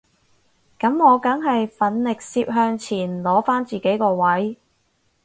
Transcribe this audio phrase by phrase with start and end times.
[0.79, 4.57] 噉我梗係奮力攝向前攞返自己個位